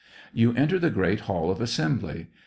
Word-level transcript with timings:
You 0.33 0.51
enter 0.53 0.79
the 0.79 0.89
great 0.89 1.19
Hall 1.29 1.51
of 1.51 1.61
Assembly. 1.61 2.29